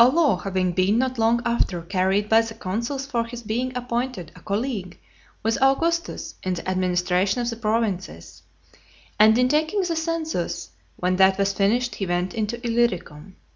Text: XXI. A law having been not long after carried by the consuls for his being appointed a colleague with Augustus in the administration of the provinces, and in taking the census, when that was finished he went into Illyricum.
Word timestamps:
XXI. 0.00 0.06
A 0.08 0.08
law 0.08 0.36
having 0.38 0.72
been 0.72 0.98
not 0.98 1.16
long 1.16 1.40
after 1.46 1.80
carried 1.82 2.28
by 2.28 2.40
the 2.40 2.54
consuls 2.54 3.06
for 3.06 3.22
his 3.24 3.44
being 3.44 3.70
appointed 3.76 4.32
a 4.34 4.40
colleague 4.40 4.98
with 5.44 5.62
Augustus 5.62 6.34
in 6.42 6.54
the 6.54 6.68
administration 6.68 7.40
of 7.40 7.50
the 7.50 7.56
provinces, 7.56 8.42
and 9.20 9.38
in 9.38 9.46
taking 9.46 9.82
the 9.82 9.94
census, 9.94 10.70
when 10.96 11.14
that 11.18 11.38
was 11.38 11.52
finished 11.52 11.94
he 11.94 12.06
went 12.08 12.34
into 12.34 12.58
Illyricum. 12.66 13.36